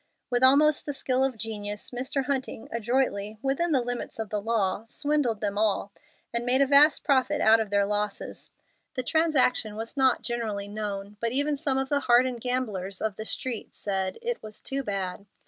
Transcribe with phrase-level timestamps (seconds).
[0.31, 2.25] With almost the skill of genius Mr.
[2.25, 5.91] Hunting adroitly, within the limits of the law, swindled them all,
[6.33, 8.49] and made a vast profit out of their losses.
[8.95, 13.25] The transaction was not generally known, but even some of the hardened gamblers of the
[13.25, 15.27] street said "it was too bad."